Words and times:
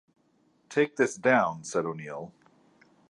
"Take 0.67 0.95
this 0.95 1.15
down", 1.15 1.63
said 1.63 1.85
O'Neal. 1.85 2.33